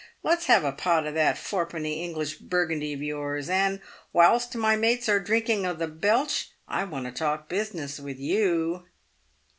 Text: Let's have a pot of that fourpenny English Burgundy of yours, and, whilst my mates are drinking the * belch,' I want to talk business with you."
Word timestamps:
Let's 0.23 0.47
have 0.47 0.63
a 0.63 0.71
pot 0.71 1.05
of 1.05 1.13
that 1.13 1.37
fourpenny 1.37 2.03
English 2.03 2.39
Burgundy 2.39 2.91
of 2.91 3.03
yours, 3.03 3.47
and, 3.49 3.79
whilst 4.11 4.55
my 4.55 4.75
mates 4.75 5.07
are 5.07 5.19
drinking 5.19 5.61
the 5.61 5.87
* 5.87 5.87
belch,' 6.01 6.49
I 6.67 6.85
want 6.85 7.05
to 7.05 7.11
talk 7.11 7.47
business 7.47 7.99
with 7.99 8.17
you." 8.17 8.87